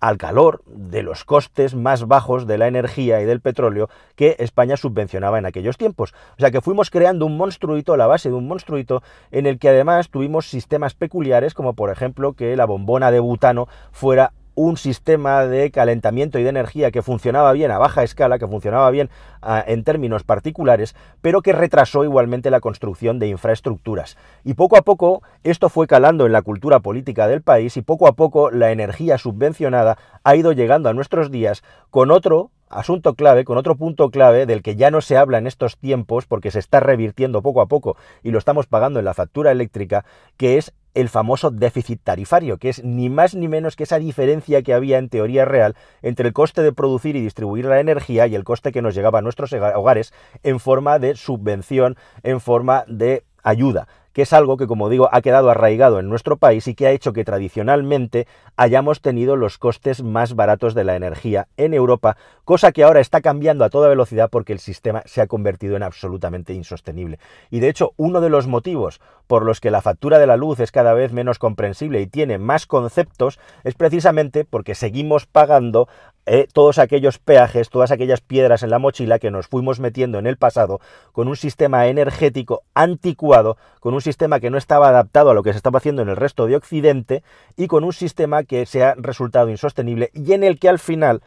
al 0.01 0.17
calor 0.17 0.63
de 0.67 1.03
los 1.03 1.25
costes 1.25 1.75
más 1.75 2.09
bajos 2.09 2.47
de 2.47 2.59
la 2.59 2.69
energía 2.69 3.21
y 3.21 3.27
del 3.27 3.41
petróleo 3.41 3.91
que 4.17 4.37
España 4.39 4.77
subvencionaba 4.77 5.39
en 5.39 5.45
aquellos 5.45 5.77
tiempos. 5.77 6.15
O 6.37 6.41
sea 6.41 6.51
que 6.51 6.63
fuimos 6.63 6.91
creando 6.91 7.27
un 7.27 7.37
monstruito, 7.37 7.97
la 7.97 8.07
base 8.07 8.31
de 8.31 8.35
un 8.35 8.49
monstruito, 8.49 9.03
en 9.31 9.47
el 9.47 9.59
que 9.59 9.69
además 9.69 10.09
tuvimos 10.09 10.49
sistemas 10.49 10.95
peculiares, 10.95 11.53
como 11.53 11.75
por 11.75 11.91
ejemplo 11.91 12.33
que 12.33 12.57
la 12.57 12.65
bombona 12.65 13.11
de 13.11 13.21
butano 13.21 13.69
fuera 13.93 14.33
un 14.61 14.77
sistema 14.77 15.47
de 15.47 15.71
calentamiento 15.71 16.39
y 16.39 16.43
de 16.43 16.51
energía 16.51 16.91
que 16.91 17.01
funcionaba 17.01 17.53
bien 17.53 17.71
a 17.71 17.79
baja 17.79 18.03
escala, 18.03 18.39
que 18.39 18.47
funcionaba 18.47 18.91
bien 18.91 19.09
ah, 19.41 19.65
en 19.67 19.85
términos 19.85 20.23
particulares, 20.23 20.95
pero 21.23 21.41
que 21.41 21.53
retrasó 21.53 22.05
igualmente 22.05 22.51
la 22.51 22.61
construcción 22.61 23.19
de 23.19 23.29
infraestructuras. 23.29 24.19
Y 24.45 24.55
poco 24.55 24.77
a 24.77 24.83
poco 24.83 25.23
esto 25.45 25.71
fue 25.71 25.87
calando 25.87 26.27
en 26.27 26.33
la 26.33 26.43
cultura 26.43 26.81
política 26.81 27.27
del 27.27 27.41
país 27.41 27.79
y 27.79 27.83
poco 27.83 28.07
a 28.07 28.13
poco 28.13 28.51
la 28.51 28.71
energía 28.71 29.17
subvencionada 29.17 29.97
ha 30.25 30.37
ido 30.37 30.53
llegando 30.53 30.91
a 30.91 30.95
nuestros 30.95 31.31
días 31.31 31.63
con 31.89 32.11
otro 32.11 32.51
asunto 32.69 33.15
clave, 33.15 33.45
con 33.45 33.57
otro 33.57 33.77
punto 33.77 34.11
clave 34.11 34.47
del 34.47 34.63
que 34.63 34.77
ya 34.77 34.91
no 34.91 35.01
se 35.01 35.17
habla 35.17 35.39
en 35.39 35.47
estos 35.47 35.79
tiempos 35.79 36.27
porque 36.27 36.51
se 36.51 36.59
está 36.59 36.81
revirtiendo 36.81 37.43
poco 37.43 37.63
a 37.63 37.67
poco 37.67 37.97
y 38.23 38.31
lo 38.31 38.39
estamos 38.39 38.67
pagando 38.67 38.99
en 38.99 39.05
la 39.07 39.15
factura 39.15 39.51
eléctrica, 39.51 40.05
que 40.37 40.59
es 40.59 40.73
el 40.95 41.09
famoso 41.09 41.51
déficit 41.51 42.01
tarifario, 42.03 42.59
que 42.59 42.69
es 42.69 42.85
ni 42.85 43.09
más 43.09 43.35
ni 43.35 43.49
menos 43.49 43.77
que 43.77 43.85
esa 43.85 43.99
diferencia 43.99 44.63
que 44.63 44.75
había 44.75 44.99
en 44.99 45.09
teoría 45.09 45.45
real 45.45 45.77
entre 46.03 46.29
el 46.29 46.33
coste 46.33 46.63
de 46.63 46.73
producir 46.73 47.17
y 47.17 47.21
distribuir 47.21 47.65
la 47.65 47.81
energía 47.81 48.27
y 48.27 48.35
el 48.35 48.45
coste 48.45 48.73
que 48.73 48.83
nos 48.83 48.95
llegaba 48.95 49.21
a 49.21 49.23
nuestros 49.23 49.53
hogares 49.53 50.13
en 50.43 50.61
forma 50.61 50.99
de 50.99 51.17
subvención, 51.17 51.97
en 52.23 52.41
forma 52.41 52.85
de 52.89 53.25
ayuda 53.43 53.89
que 54.13 54.23
es 54.23 54.33
algo 54.33 54.57
que, 54.57 54.67
como 54.67 54.89
digo, 54.89 55.09
ha 55.13 55.23
quedado 55.23 55.51
arraigado 55.51 55.99
en 56.01 56.09
nuestro 56.09 56.37
país 56.37 56.67
y 56.69 56.75
que 56.75 56.87
ha 56.87 56.91
hecho 56.91 57.13
que 57.13 57.25
tradicionalmente 57.25 58.27
hayamos 58.57 59.01
tenido 59.01 59.37
los 59.37 59.59
costes 59.59 60.03
más 60.03 60.35
baratos 60.35 60.75
de 60.75 60.85
la 60.85 60.97
energía 60.97 61.49
en 61.57 61.75
Europa, 61.75 62.17
cosa 62.45 62.73
que 62.73 62.85
ahora 62.85 63.01
está 63.01 63.21
cambiando 63.21 63.65
a 63.65 63.71
toda 63.71 63.89
velocidad 63.89 64.31
porque 64.31 64.53
el 64.53 64.59
sistema 64.59 65.03
se 65.07 65.21
ha 65.21 65.27
convertido 65.27 65.77
en 65.77 65.83
absolutamente 65.83 66.55
insostenible. 66.55 67.19
Y 67.51 67.61
de 67.61 67.69
hecho, 67.69 67.93
uno 67.97 68.21
de 68.21 68.31
los 68.31 68.47
motivos 68.47 69.01
por 69.27 69.45
los 69.45 69.61
que 69.61 69.71
la 69.71 69.81
factura 69.81 70.19
de 70.19 70.27
la 70.27 70.37
luz 70.37 70.59
es 70.61 70.73
cada 70.73 70.93
vez 70.93 71.13
menos 71.13 71.39
comprensible 71.39 72.01
y 72.01 72.07
tiene 72.07 72.39
más 72.39 72.67
conceptos 72.67 73.39
es 73.63 73.75
precisamente 73.75 74.45
porque 74.45 74.75
seguimos 74.75 75.27
pagando 75.27 75.89
eh, 76.33 76.47
todos 76.53 76.79
aquellos 76.79 77.19
peajes, 77.19 77.71
todas 77.71 77.91
aquellas 77.91 78.21
piedras 78.21 78.63
en 78.63 78.71
la 78.71 78.79
mochila 78.79 79.19
que 79.19 79.33
nos 79.33 79.49
fuimos 79.49 79.81
metiendo 79.81 80.17
en 80.21 80.29
el 80.29 80.37
pasado 80.37 80.81
con 81.11 81.27
un 81.27 81.35
sistema 81.35 81.89
energético 81.89 82.63
anticuado, 82.73 83.57
con 83.81 83.95
un 83.95 84.01
sistema 84.01 84.39
que 84.39 84.49
no 84.49 84.57
estaba 84.57 84.91
adaptado 84.91 85.31
a 85.31 85.35
lo 85.35 85.43
que 85.43 85.51
se 85.51 85.57
estaba 85.57 85.79
haciendo 85.79 86.03
en 86.03 86.09
el 86.09 86.15
resto 86.15 86.47
de 86.47 86.55
Occidente 86.55 87.25
y 87.57 87.67
con 87.67 87.83
un 87.83 87.93
sistema 87.93 88.45
que 88.45 88.65
se 88.65 88.85
ha 88.85 88.95
resultado 88.95 89.51
insostenible 89.51 90.13
y 90.15 90.33
en 90.33 90.45
el 90.45 90.61
que 90.61 90.69
al 90.69 90.79
final 90.79 91.21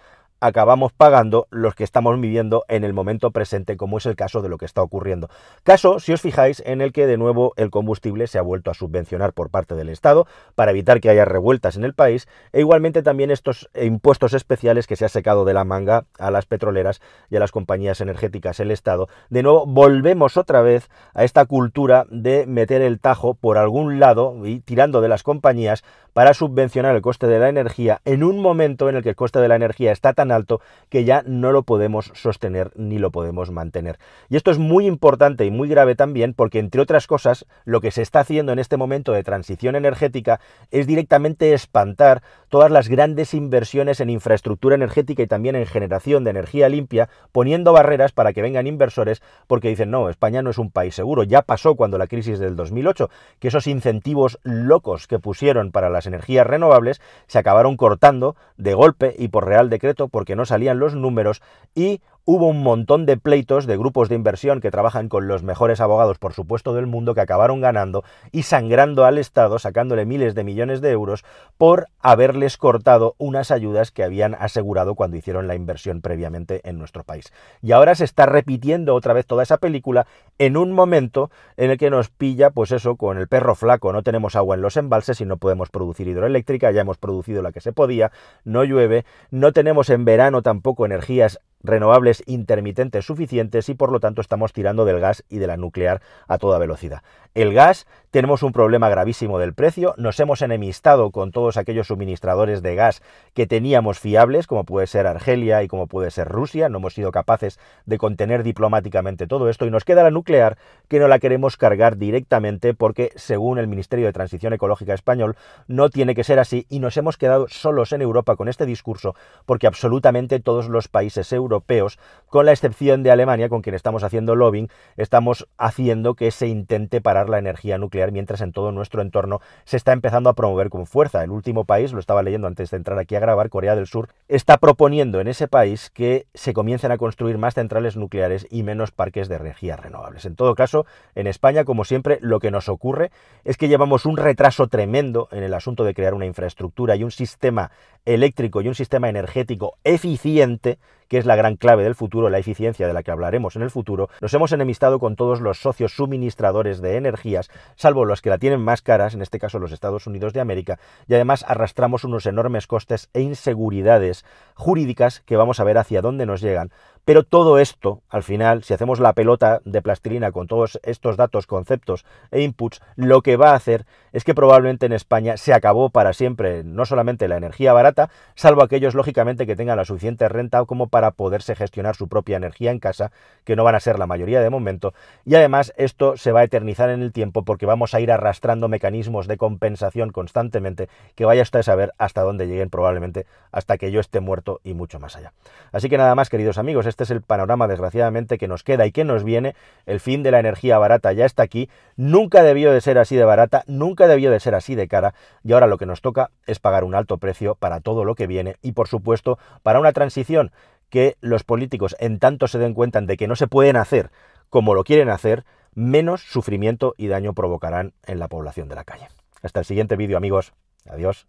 acabamos 0.43 0.91
pagando 0.91 1.47
los 1.51 1.73
que 1.73 1.85
estamos 1.85 2.19
viviendo 2.19 2.65
en 2.67 2.83
el 2.83 2.91
momento 2.91 3.31
presente, 3.31 3.77
como 3.77 3.97
es 3.97 4.05
el 4.05 4.17
caso 4.17 4.41
de 4.41 4.49
lo 4.49 4.57
que 4.57 4.65
está 4.65 4.81
ocurriendo. 4.81 5.29
Caso, 5.63 6.01
si 6.01 6.11
os 6.11 6.19
fijáis, 6.19 6.61
en 6.65 6.81
el 6.81 6.91
que 6.91 7.07
de 7.07 7.17
nuevo 7.17 7.53
el 7.55 7.71
combustible 7.71 8.27
se 8.27 8.39
ha 8.39 8.41
vuelto 8.41 8.69
a 8.69 8.73
subvencionar 8.73 9.31
por 9.31 9.49
parte 9.49 9.73
del 9.73 9.87
Estado 9.87 10.27
para 10.55 10.71
evitar 10.71 10.99
que 10.99 11.09
haya 11.09 11.23
revueltas 11.23 11.77
en 11.77 11.85
el 11.85 11.93
país, 11.93 12.27
e 12.51 12.59
igualmente 12.59 13.03
también 13.03 13.31
estos 13.31 13.69
impuestos 13.73 14.33
especiales 14.33 14.85
que 14.85 14.97
se 14.97 15.05
ha 15.05 15.09
secado 15.09 15.45
de 15.45 15.53
la 15.53 15.63
manga 15.63 16.03
a 16.19 16.29
las 16.29 16.45
petroleras 16.45 16.99
y 17.29 17.37
a 17.37 17.39
las 17.39 17.53
compañías 17.53 18.01
energéticas 18.01 18.59
el 18.59 18.71
Estado. 18.71 19.07
De 19.29 19.43
nuevo, 19.43 19.65
volvemos 19.65 20.35
otra 20.35 20.61
vez 20.61 20.89
a 21.13 21.23
esta 21.23 21.45
cultura 21.45 22.05
de 22.09 22.45
meter 22.47 22.81
el 22.81 22.99
tajo 22.99 23.33
por 23.33 23.57
algún 23.57 24.01
lado 24.01 24.45
y 24.45 24.59
tirando 24.59 24.99
de 24.99 25.07
las 25.07 25.23
compañías 25.23 25.85
para 26.13 26.33
subvencionar 26.33 26.95
el 26.95 27.01
coste 27.01 27.27
de 27.27 27.39
la 27.39 27.49
energía 27.49 28.01
en 28.05 28.23
un 28.23 28.39
momento 28.39 28.89
en 28.89 28.95
el 28.95 29.03
que 29.03 29.09
el 29.09 29.15
coste 29.15 29.39
de 29.39 29.47
la 29.47 29.55
energía 29.55 29.91
está 29.91 30.13
tan 30.13 30.31
alto 30.31 30.61
que 30.89 31.03
ya 31.03 31.23
no 31.25 31.51
lo 31.51 31.63
podemos 31.63 32.11
sostener 32.13 32.71
ni 32.75 32.99
lo 32.99 33.11
podemos 33.11 33.51
mantener. 33.51 33.97
Y 34.29 34.35
esto 34.35 34.51
es 34.51 34.59
muy 34.59 34.85
importante 34.85 35.45
y 35.45 35.51
muy 35.51 35.67
grave 35.67 35.95
también 35.95 36.33
porque, 36.33 36.59
entre 36.59 36.81
otras 36.81 37.07
cosas, 37.07 37.45
lo 37.65 37.81
que 37.81 37.91
se 37.91 38.01
está 38.01 38.21
haciendo 38.21 38.51
en 38.51 38.59
este 38.59 38.77
momento 38.77 39.11
de 39.11 39.23
transición 39.23 39.75
energética 39.75 40.39
es 40.71 40.87
directamente 40.87 41.53
espantar 41.53 42.21
todas 42.49 42.71
las 42.71 42.87
grandes 42.87 43.33
inversiones 43.33 43.99
en 43.99 44.09
infraestructura 44.09 44.75
energética 44.75 45.23
y 45.23 45.27
también 45.27 45.55
en 45.55 45.65
generación 45.65 46.23
de 46.23 46.29
energía 46.29 46.69
limpia, 46.69 47.09
poniendo 47.31 47.73
barreras 47.73 48.11
para 48.11 48.33
que 48.33 48.41
vengan 48.41 48.67
inversores 48.67 49.21
porque 49.47 49.69
dicen, 49.69 49.89
no, 49.89 50.09
España 50.09 50.41
no 50.41 50.51
es 50.51 50.57
un 50.57 50.69
país 50.69 50.95
seguro. 50.95 51.23
Ya 51.23 51.41
pasó 51.41 51.75
cuando 51.75 51.97
la 51.97 52.07
crisis 52.07 52.39
del 52.39 52.55
2008, 52.55 53.09
que 53.39 53.47
esos 53.47 53.67
incentivos 53.67 54.39
locos 54.43 55.07
que 55.07 55.19
pusieron 55.19 55.71
para 55.71 55.89
las 55.89 56.02
energías 56.05 56.47
renovables 56.47 57.01
se 57.27 57.39
acabaron 57.39 57.77
cortando 57.77 58.35
de 58.57 58.73
golpe 58.73 59.15
y 59.17 59.29
por 59.29 59.45
real 59.45 59.69
decreto 59.69 60.07
porque 60.07 60.35
no 60.35 60.45
salían 60.45 60.79
los 60.79 60.95
números 60.95 61.41
y 61.75 62.01
hubo 62.25 62.47
un 62.47 62.63
montón 62.63 63.05
de 63.05 63.17
pleitos 63.17 63.65
de 63.65 63.77
grupos 63.77 64.09
de 64.09 64.15
inversión 64.15 64.61
que 64.61 64.71
trabajan 64.71 65.09
con 65.09 65.27
los 65.27 65.43
mejores 65.43 65.81
abogados, 65.81 66.17
por 66.17 66.33
supuesto, 66.33 66.73
del 66.73 66.87
mundo, 66.87 67.13
que 67.13 67.21
acabaron 67.21 67.59
ganando 67.59 68.03
y 68.31 68.43
sangrando 68.43 69.05
al 69.05 69.17
Estado, 69.17 69.59
sacándole 69.59 70.05
miles 70.05 70.33
de 70.35 70.43
millones 70.43 70.81
de 70.81 70.91
euros 70.91 71.25
por 71.57 71.87
haberles 71.99 72.57
cortado 72.57 73.15
unas 73.17 73.51
ayudas 73.51 73.91
que 73.91 74.03
habían 74.03 74.35
asegurado 74.35 74.95
cuando 74.95 75.17
hicieron 75.17 75.47
la 75.47 75.55
inversión 75.55 76.01
previamente 76.01 76.61
en 76.63 76.77
nuestro 76.77 77.03
país. 77.03 77.33
Y 77.61 77.73
ahora 77.73 77.95
se 77.95 78.05
está 78.05 78.25
repitiendo 78.25 78.95
otra 78.95 79.13
vez 79.13 79.25
toda 79.25 79.43
esa 79.43 79.57
película 79.57 80.07
en 80.37 80.57
un 80.57 80.71
momento 80.71 81.29
en 81.57 81.71
el 81.71 81.77
que 81.77 81.89
nos 81.89 82.09
pilla, 82.09 82.51
pues 82.51 82.71
eso, 82.71 82.95
con 82.95 83.17
el 83.17 83.27
perro 83.27 83.55
flaco, 83.55 83.91
no 83.91 84.03
tenemos 84.03 84.35
agua 84.35 84.55
en 84.55 84.61
los 84.61 84.77
embalses 84.77 85.19
y 85.21 85.25
no 85.25 85.37
podemos 85.37 85.69
producir 85.69 86.07
hidroeléctrica, 86.07 86.71
ya 86.71 86.81
hemos 86.81 86.97
producido 86.97 87.41
la 87.41 87.51
que 87.51 87.61
se 87.61 87.73
podía, 87.73 88.11
no 88.45 88.63
llueve, 88.63 89.05
no 89.29 89.51
tenemos 89.51 89.89
en 89.89 90.05
verano 90.05 90.41
tampoco 90.41 90.85
energías 90.85 91.39
renovables 91.63 92.23
intermitentes 92.25 93.05
suficientes 93.05 93.69
y 93.69 93.73
por 93.73 93.91
lo 93.91 93.99
tanto 93.99 94.21
estamos 94.21 94.53
tirando 94.53 94.85
del 94.85 94.99
gas 94.99 95.23
y 95.29 95.39
de 95.39 95.47
la 95.47 95.57
nuclear 95.57 96.01
a 96.27 96.37
toda 96.37 96.59
velocidad. 96.59 97.01
El 97.33 97.53
gas, 97.53 97.87
tenemos 98.11 98.43
un 98.43 98.51
problema 98.51 98.89
gravísimo 98.89 99.39
del 99.39 99.55
precio, 99.55 99.95
nos 99.97 100.19
hemos 100.19 100.43
enemistado 100.43 101.09
con 101.09 101.31
todos 101.31 101.57
aquellos 101.57 101.87
suministradores 101.87 102.61
de 102.61 102.75
gas 102.75 103.01
que 103.33 103.47
teníamos 103.47 103.99
fiables, 103.99 104.45
como 104.45 104.65
puede 104.65 104.85
ser 104.85 105.07
Argelia 105.07 105.63
y 105.63 105.67
como 105.67 105.87
puede 105.87 106.11
ser 106.11 106.27
Rusia, 106.27 106.69
no 106.69 106.77
hemos 106.77 106.93
sido 106.93 107.11
capaces 107.11 107.59
de 107.85 107.97
contener 107.97 108.43
diplomáticamente 108.43 109.25
todo 109.25 109.49
esto 109.49 109.65
y 109.65 109.71
nos 109.71 109.83
queda 109.83 110.03
la 110.03 110.11
nuclear 110.11 110.57
que 110.87 110.99
no 110.99 111.07
la 111.07 111.19
queremos 111.19 111.57
cargar 111.57 111.97
directamente 111.97 112.73
porque 112.73 113.11
según 113.15 113.57
el 113.57 113.67
Ministerio 113.67 114.05
de 114.05 114.13
Transición 114.13 114.53
Ecológica 114.53 114.93
español 114.93 115.35
no 115.67 115.89
tiene 115.89 116.15
que 116.15 116.23
ser 116.23 116.39
así 116.39 116.65
y 116.69 116.79
nos 116.79 116.97
hemos 116.97 117.17
quedado 117.17 117.47
solos 117.47 117.93
en 117.93 118.01
Europa 118.01 118.35
con 118.35 118.47
este 118.47 118.65
discurso 118.65 119.15
porque 119.45 119.67
absolutamente 119.67 120.39
todos 120.39 120.69
los 120.69 120.87
países 120.87 121.31
europeos, 121.31 121.99
con 122.27 122.45
la 122.45 122.51
excepción 122.51 123.03
de 123.03 123.11
Alemania 123.11 123.49
con 123.49 123.61
quien 123.61 123.75
estamos 123.75 124.03
haciendo 124.03 124.35
lobbying, 124.35 124.69
estamos 124.97 125.47
haciendo 125.57 126.15
que 126.15 126.31
se 126.31 126.47
intente 126.47 127.01
parar 127.01 127.29
la 127.29 127.39
energía 127.39 127.77
nuclear, 127.77 128.11
mientras 128.11 128.41
en 128.41 128.51
todo 128.51 128.71
nuestro 128.71 129.01
entorno 129.01 129.39
se 129.65 129.77
está 129.77 129.93
empezando 129.93 130.29
a 130.29 130.33
promover 130.33 130.69
con 130.69 130.85
fuerza. 130.85 131.23
El 131.23 131.31
último 131.31 131.65
país, 131.65 131.93
lo 131.93 131.99
estaba 131.99 132.23
leyendo 132.23 132.47
antes 132.47 132.71
de 132.71 132.77
entrar 132.77 132.97
aquí 132.99 133.15
a 133.15 133.19
grabar, 133.19 133.49
Corea 133.49 133.75
del 133.75 133.87
Sur, 133.87 134.09
está 134.27 134.57
proponiendo 134.57 135.19
en 135.19 135.27
ese 135.27 135.47
país 135.47 135.89
que 135.89 136.25
se 136.33 136.53
comiencen 136.53 136.91
a 136.91 136.97
construir 136.97 137.37
más 137.37 137.53
centrales 137.53 137.97
nucleares 137.97 138.47
y 138.49 138.63
menos 138.63 138.91
parques 138.91 139.29
de 139.29 139.35
energías 139.35 139.79
renovables. 139.79 140.25
En 140.25 140.35
todo 140.35 140.55
caso, 140.55 140.72
en 141.15 141.27
España, 141.27 141.63
como 141.63 141.85
siempre, 141.85 142.17
lo 142.21 142.39
que 142.39 142.51
nos 142.51 142.69
ocurre 142.69 143.11
es 143.43 143.57
que 143.57 143.67
llevamos 143.67 144.05
un 144.05 144.17
retraso 144.17 144.67
tremendo 144.67 145.27
en 145.31 145.43
el 145.43 145.53
asunto 145.53 145.83
de 145.83 145.93
crear 145.93 146.13
una 146.13 146.25
infraestructura 146.25 146.95
y 146.95 147.03
un 147.03 147.11
sistema 147.11 147.71
eléctrico 148.05 148.61
y 148.61 148.67
un 148.67 148.75
sistema 148.75 149.09
energético 149.09 149.77
eficiente 149.83 150.77
que 151.13 151.19
es 151.19 151.27
la 151.27 151.35
gran 151.35 151.57
clave 151.57 151.83
del 151.83 151.93
futuro, 151.93 152.29
la 152.31 152.39
eficiencia 152.39 152.87
de 152.87 152.93
la 152.93 153.03
que 153.03 153.11
hablaremos 153.11 153.55
en 153.55 153.61
el 153.61 153.69
futuro, 153.69 154.09
nos 154.19 154.33
hemos 154.33 154.51
enemistado 154.51 154.97
con 154.97 155.15
todos 155.15 155.41
los 155.41 155.59
socios 155.59 155.95
suministradores 155.95 156.81
de 156.81 156.97
energías, 156.97 157.51
salvo 157.75 158.05
los 158.05 158.23
que 158.23 158.31
la 158.31 158.39
tienen 158.39 158.61
más 158.61 158.81
caras, 158.81 159.13
en 159.13 159.21
este 159.21 159.37
caso 159.37 159.59
los 159.59 159.71
Estados 159.71 160.07
Unidos 160.07 160.33
de 160.33 160.41
América, 160.41 160.79
y 161.07 161.13
además 161.13 161.45
arrastramos 161.47 162.03
unos 162.03 162.25
enormes 162.25 162.65
costes 162.65 163.11
e 163.13 163.21
inseguridades 163.21 164.25
jurídicas 164.55 165.19
que 165.19 165.37
vamos 165.37 165.59
a 165.59 165.63
ver 165.63 165.77
hacia 165.77 166.01
dónde 166.01 166.25
nos 166.25 166.41
llegan. 166.41 166.71
Pero 167.05 167.23
todo 167.23 167.59
esto, 167.59 168.01
al 168.09 168.23
final, 168.23 168.63
si 168.63 168.73
hacemos 168.73 168.99
la 168.99 169.13
pelota 169.13 169.59
de 169.65 169.81
plastilina 169.81 170.31
con 170.31 170.47
estos 170.83 171.17
datos, 171.17 171.47
conceptos 171.47 172.05
e 172.31 172.41
inputs, 172.41 172.81
lo 172.95 173.21
que 173.21 173.37
va 173.37 173.51
a 173.51 173.55
hacer 173.55 173.85
es 174.11 174.23
que 174.23 174.35
probablemente 174.35 174.85
en 174.85 174.93
España 174.93 175.37
se 175.37 175.53
acabó 175.53 175.89
para 175.89 176.13
siempre 176.13 176.63
no 176.63 176.85
solamente 176.85 177.27
la 177.27 177.37
energía 177.37 177.73
barata, 177.73 178.09
salvo 178.35 178.63
aquellos, 178.63 178.95
lógicamente, 178.95 179.47
que 179.47 179.55
tengan 179.55 179.77
la 179.77 179.85
suficiente 179.85 180.29
renta 180.29 180.63
como 180.65 180.87
para 180.87 181.11
poderse 181.11 181.55
gestionar 181.55 181.95
su 181.95 182.07
propia 182.07 182.37
energía 182.37 182.71
en 182.71 182.79
casa, 182.79 183.11
que 183.43 183.55
no 183.55 183.63
van 183.63 183.75
a 183.75 183.79
ser 183.79 183.99
la 183.99 184.07
mayoría 184.07 184.41
de 184.41 184.49
momento, 184.49 184.93
y 185.25 185.35
además 185.35 185.73
esto 185.77 186.17
se 186.17 186.31
va 186.31 186.41
a 186.41 186.43
eternizar 186.43 186.89
en 186.89 187.01
el 187.01 187.11
tiempo 187.11 187.43
porque 187.43 187.65
vamos 187.65 187.93
a 187.93 187.99
ir 187.99 188.11
arrastrando 188.11 188.67
mecanismos 188.67 189.27
de 189.27 189.37
compensación 189.37 190.11
constantemente 190.11 190.89
que 191.15 191.25
vaya 191.25 191.41
usted 191.41 191.59
a 191.59 191.63
saber 191.63 191.93
hasta 191.97 192.21
dónde 192.21 192.47
lleguen 192.47 192.69
probablemente 192.69 193.25
hasta 193.51 193.77
que 193.77 193.91
yo 193.91 193.99
esté 193.99 194.19
muerto 194.19 194.59
y 194.63 194.73
mucho 194.73 194.99
más 194.99 195.15
allá. 195.15 195.33
Así 195.71 195.89
que 195.89 195.97
nada 195.97 196.15
más, 196.15 196.29
queridos 196.29 196.57
amigos, 196.57 196.85
este 196.85 197.03
es 197.03 197.11
el 197.11 197.21
panorama 197.21 197.67
desgraciadamente 197.67 198.37
que 198.37 198.47
nos 198.47 198.63
queda 198.63 198.85
y 198.85 198.91
que 198.91 199.03
nos 199.03 199.23
viene. 199.23 199.55
El 199.85 199.99
fin 199.99 200.23
de 200.23 200.31
la 200.31 200.39
energía 200.53 200.77
barata 200.77 201.11
ya 201.13 201.25
está 201.25 201.43
aquí. 201.43 201.69
Nunca 201.95 202.43
debió 202.43 202.71
de 202.71 202.81
ser 202.81 202.97
así 202.97 203.15
de 203.15 203.25
barata, 203.25 203.63
nunca 203.67 204.07
debió 204.07 204.31
de 204.31 204.39
ser 204.39 204.55
así 204.55 204.75
de 204.75 204.87
cara 204.87 205.13
y 205.43 205.53
ahora 205.53 205.67
lo 205.67 205.77
que 205.77 205.85
nos 205.85 206.01
toca 206.01 206.29
es 206.45 206.59
pagar 206.59 206.83
un 206.83 206.95
alto 206.95 207.17
precio 207.17 207.55
para 207.55 207.81
todo 207.81 208.05
lo 208.05 208.15
que 208.15 208.27
viene 208.27 208.55
y 208.61 208.73
por 208.73 208.87
supuesto 208.87 209.39
para 209.63 209.79
una 209.79 209.93
transición 209.93 210.51
que 210.89 211.17
los 211.21 211.43
políticos 211.43 211.95
en 211.99 212.19
tanto 212.19 212.47
se 212.47 212.59
den 212.59 212.75
cuenta 212.75 213.01
de 213.01 213.17
que 213.17 213.27
no 213.27 213.35
se 213.35 213.47
pueden 213.47 213.77
hacer 213.77 214.11
como 214.49 214.75
lo 214.75 214.83
quieren 214.83 215.09
hacer, 215.09 215.45
menos 215.73 216.21
sufrimiento 216.21 216.93
y 216.95 217.07
daño 217.07 217.33
provocarán 217.33 217.93
en 218.05 218.19
la 218.19 218.27
población 218.27 218.69
de 218.69 218.75
la 218.75 218.83
calle. 218.83 219.07
Hasta 219.41 219.61
el 219.61 219.65
siguiente 219.65 219.95
vídeo 219.95 220.15
amigos. 220.15 220.53
Adiós. 220.87 221.21